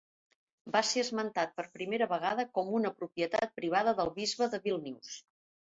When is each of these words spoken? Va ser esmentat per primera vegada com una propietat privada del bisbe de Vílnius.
Va 0.75 0.79
ser 0.91 1.03
esmentat 1.05 1.53
per 1.59 1.65
primera 1.77 2.09
vegada 2.15 2.47
com 2.59 2.75
una 2.81 2.93
propietat 3.03 3.55
privada 3.61 3.97
del 4.03 4.13
bisbe 4.21 4.51
de 4.57 4.67
Vílnius. 4.67 5.17